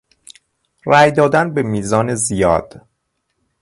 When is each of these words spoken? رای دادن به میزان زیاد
رای 0.83 1.11
دادن 1.11 1.53
به 1.53 1.63
میزان 1.63 2.15
زیاد 2.15 2.87